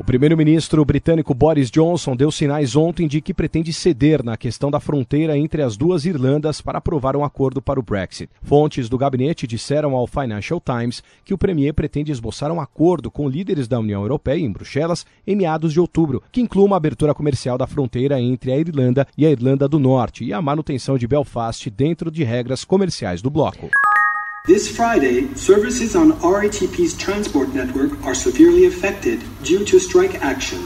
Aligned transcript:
O 0.00 0.04
primeiro-ministro 0.04 0.82
britânico 0.82 1.34
Boris 1.34 1.70
Johnson 1.70 2.16
deu 2.16 2.32
sinais 2.32 2.74
ontem 2.74 3.06
de 3.06 3.20
que 3.20 3.34
pretende 3.34 3.70
ceder 3.70 4.24
na 4.24 4.34
questão 4.34 4.70
da 4.70 4.80
fronteira 4.80 5.36
entre 5.36 5.60
as 5.60 5.76
duas 5.76 6.06
Irlandas 6.06 6.62
para 6.62 6.78
aprovar 6.78 7.14
um 7.14 7.22
acordo 7.22 7.60
para 7.60 7.78
o 7.78 7.82
Brexit. 7.82 8.30
Fontes 8.40 8.88
do 8.88 8.96
gabinete 8.96 9.46
disseram 9.46 9.94
ao 9.94 10.06
Financial 10.06 10.58
Times 10.58 11.02
que 11.22 11.34
o 11.34 11.38
premier 11.38 11.74
pretende 11.74 12.10
esboçar 12.10 12.50
um 12.50 12.62
acordo 12.62 13.10
com 13.10 13.28
líderes 13.28 13.68
da 13.68 13.78
União 13.78 14.00
Europeia 14.00 14.40
em 14.42 14.50
Bruxelas 14.50 15.04
em 15.26 15.36
meados 15.36 15.70
de 15.70 15.78
outubro, 15.78 16.22
que 16.32 16.40
inclua 16.40 16.64
uma 16.64 16.78
abertura 16.78 17.12
comercial 17.12 17.58
da 17.58 17.66
fronteira 17.66 18.18
entre 18.18 18.52
a 18.52 18.58
Irlanda 18.58 19.06
e 19.18 19.26
a 19.26 19.30
Irlanda 19.30 19.68
do 19.68 19.78
Norte 19.78 20.24
e 20.24 20.32
a 20.32 20.40
manutenção 20.40 20.96
de 20.96 21.06
Belfast 21.06 21.68
dentro 21.68 22.10
de 22.10 22.24
regras 22.24 22.64
comerciais 22.64 23.20
do 23.20 23.28
bloco. 23.28 23.68
This 24.50 24.66
Friday, 24.66 25.32
services 25.36 25.94
on 25.94 26.10
RATP's 26.20 26.94
transport 26.94 27.54
network 27.54 28.04
are 28.04 28.16
severely 28.16 28.66
affected 28.66 29.22
due 29.44 29.64
to 29.64 29.78
strike 29.78 30.16
action. 30.24 30.58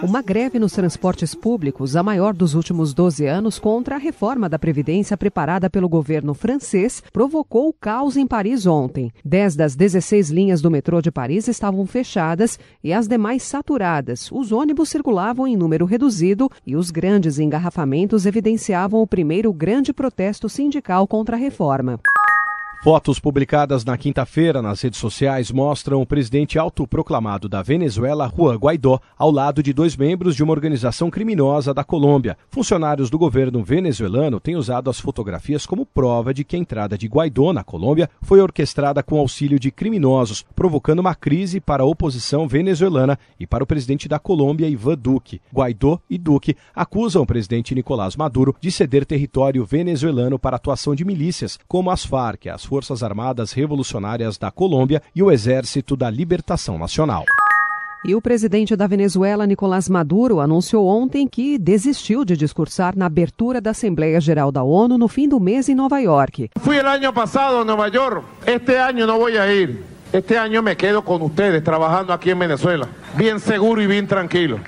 Uma 0.00 0.22
greve 0.22 0.60
nos 0.60 0.72
transportes 0.72 1.34
públicos, 1.34 1.96
a 1.96 2.04
maior 2.04 2.32
dos 2.32 2.54
últimos 2.54 2.94
12 2.94 3.26
anos, 3.26 3.58
contra 3.58 3.96
a 3.96 3.98
reforma 3.98 4.48
da 4.48 4.60
Previdência 4.60 5.16
preparada 5.16 5.68
pelo 5.68 5.88
governo 5.88 6.34
francês, 6.34 7.02
provocou 7.12 7.72
caos 7.72 8.16
em 8.16 8.28
Paris 8.28 8.64
ontem. 8.64 9.12
Dez 9.24 9.56
das 9.56 9.74
16 9.74 10.30
linhas 10.30 10.62
do 10.62 10.70
metrô 10.70 11.02
de 11.02 11.10
Paris 11.10 11.48
estavam 11.48 11.84
fechadas 11.86 12.60
e 12.82 12.92
as 12.92 13.08
demais 13.08 13.42
saturadas. 13.42 14.30
Os 14.30 14.52
ônibus 14.52 14.88
circulavam 14.88 15.48
em 15.48 15.56
número 15.56 15.84
reduzido 15.84 16.48
e 16.64 16.76
os 16.76 16.92
grandes 16.92 17.40
engarrafamentos 17.40 18.24
evidenciavam 18.24 19.02
o 19.02 19.06
primeiro 19.06 19.52
grande 19.52 19.92
protesto 19.92 20.48
sindical 20.48 21.08
contra 21.08 21.34
a 21.34 21.38
reforma. 21.38 21.98
Fotos 22.82 23.18
publicadas 23.18 23.84
na 23.84 23.98
quinta-feira 23.98 24.62
nas 24.62 24.80
redes 24.80 24.98
sociais 24.98 25.52
mostram 25.52 26.00
o 26.00 26.06
presidente 26.06 26.58
autoproclamado 26.58 27.46
da 27.46 27.60
Venezuela, 27.60 28.32
Juan 28.34 28.56
Guaidó, 28.56 28.98
ao 29.18 29.30
lado 29.30 29.62
de 29.62 29.74
dois 29.74 29.94
membros 29.94 30.34
de 30.34 30.42
uma 30.42 30.54
organização 30.54 31.10
criminosa 31.10 31.74
da 31.74 31.84
Colômbia. 31.84 32.38
Funcionários 32.48 33.10
do 33.10 33.18
governo 33.18 33.62
venezuelano 33.62 34.40
têm 34.40 34.56
usado 34.56 34.88
as 34.88 34.98
fotografias 34.98 35.66
como 35.66 35.84
prova 35.84 36.32
de 36.32 36.42
que 36.42 36.56
a 36.56 36.58
entrada 36.58 36.96
de 36.96 37.06
Guaidó 37.06 37.52
na 37.52 37.62
Colômbia 37.62 38.08
foi 38.22 38.40
orquestrada 38.40 39.02
com 39.02 39.18
auxílio 39.18 39.60
de 39.60 39.70
criminosos, 39.70 40.42
provocando 40.56 41.00
uma 41.00 41.14
crise 41.14 41.60
para 41.60 41.82
a 41.82 41.86
oposição 41.86 42.48
venezuelana 42.48 43.18
e 43.38 43.46
para 43.46 43.62
o 43.62 43.66
presidente 43.66 44.08
da 44.08 44.18
Colômbia, 44.18 44.70
Ivan 44.70 44.96
Duque. 44.96 45.42
Guaidó 45.52 46.00
e 46.08 46.16
Duque 46.16 46.56
acusam 46.74 47.20
o 47.20 47.26
presidente 47.26 47.74
Nicolás 47.74 48.16
Maduro 48.16 48.56
de 48.58 48.70
ceder 48.70 49.04
território 49.04 49.66
venezuelano 49.66 50.38
para 50.38 50.56
a 50.56 50.58
atuação 50.58 50.94
de 50.94 51.04
milícias, 51.04 51.58
como 51.68 51.90
as 51.90 52.06
Farc, 52.06 52.48
as 52.48 52.69
Forças 52.70 53.02
Armadas 53.02 53.50
Revolucionárias 53.50 54.38
da 54.38 54.48
Colômbia 54.48 55.02
e 55.12 55.20
o 55.24 55.32
Exército 55.32 55.96
da 55.96 56.08
Libertação 56.08 56.78
Nacional. 56.78 57.24
E 58.04 58.14
o 58.14 58.22
presidente 58.22 58.76
da 58.76 58.86
Venezuela, 58.86 59.44
Nicolás 59.44 59.88
Maduro, 59.88 60.38
anunciou 60.38 60.86
ontem 60.86 61.26
que 61.26 61.58
desistiu 61.58 62.24
de 62.24 62.36
discursar 62.36 62.96
na 62.96 63.06
abertura 63.06 63.60
da 63.60 63.70
Assembleia 63.70 64.20
Geral 64.20 64.52
da 64.52 64.62
ONU 64.62 64.96
no 64.96 65.08
fim 65.08 65.28
do 65.28 65.40
mês 65.40 65.68
em 65.68 65.74
Nova 65.74 65.98
York. 65.98 66.52
Fui 66.60 66.76
el 66.76 66.86
año 66.86 67.12
pasado 67.12 67.58
a 67.58 67.64
Nova 67.64 67.88
York. 67.88 68.24
Este 68.46 68.78
año 68.78 69.04
no 69.04 69.18
voy 69.18 69.36
a 69.36 69.52
ir. 69.52 69.82
Este 70.12 70.38
año 70.38 70.62
me 70.62 70.76
quedo 70.76 71.02
con 71.02 71.22
ustedes 71.22 71.64
trabajando 71.64 72.12
aquí 72.12 72.30
en 72.30 72.38
Venezuela, 72.38 72.86
bien 73.16 73.40
seguro 73.40 73.82
y 73.82 73.88
bien 73.88 74.06
tranquilo. 74.06 74.60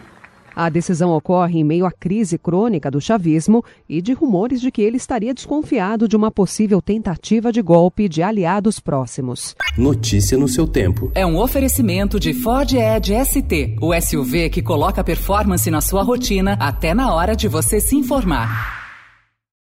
A 0.55 0.69
decisão 0.69 1.11
ocorre 1.11 1.59
em 1.59 1.65
meio 1.65 1.87
à 1.87 1.93
crise 1.93 2.39
crônica 2.39 2.91
do 2.91 3.01
chavismo 3.01 3.65
e 3.89 4.03
de 4.03 4.13
rumores 4.13 4.61
de 4.61 4.71
que 4.71 4.83
ele 4.83 4.97
estaria 4.97 5.35
desconfiado 5.35 6.07
de 6.07 6.17
uma 6.17 6.31
possível 6.31 6.81
tentativa 6.83 7.53
de 7.53 7.63
golpe 7.63 8.09
de 8.09 8.23
aliados 8.23 8.79
próximos. 8.81 9.57
Notícia 9.77 10.37
no 10.37 10.49
seu 10.49 10.67
tempo. 10.67 11.11
É 11.15 11.25
um 11.25 11.39
oferecimento 11.39 12.21
de 12.21 12.35
Ford 12.35 12.73
Edge 12.73 13.15
ST, 13.25 13.77
o 13.81 13.99
SUV 14.01 14.51
que 14.51 14.63
coloca 14.63 15.05
performance 15.05 15.71
na 15.71 15.81
sua 15.81 16.03
rotina 16.03 16.57
até 16.61 16.95
na 16.95 17.15
hora 17.15 17.35
de 17.35 17.49
você 17.49 17.81
se 17.81 17.97
informar. 17.97 18.82